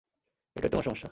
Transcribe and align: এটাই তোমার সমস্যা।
এটাই 0.55 0.69
তোমার 0.69 0.83
সমস্যা। 0.83 0.99